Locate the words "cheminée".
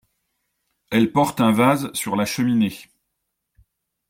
2.25-2.75